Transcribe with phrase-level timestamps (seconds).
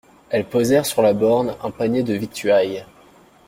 [0.31, 2.85] Elles posèrent sur la borne un panier de victuailles.